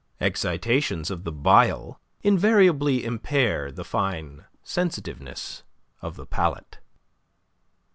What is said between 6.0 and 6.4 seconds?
of the